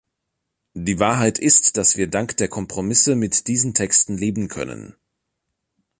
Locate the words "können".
4.47-4.95